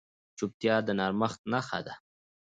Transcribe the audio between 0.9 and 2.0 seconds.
نرمښت نښه ده.